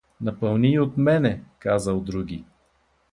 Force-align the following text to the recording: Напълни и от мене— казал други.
Напълни 0.21 0.71
и 0.71 0.79
от 0.79 0.97
мене— 0.97 1.43
казал 1.59 1.99
други. 2.01 2.43